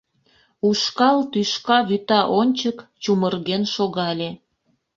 Ушкал 0.67 1.17
тӱшка 1.31 1.77
вӱта 1.89 2.21
ончык 2.39 2.77
чумырген 3.01 3.63
шогале. 3.73 4.29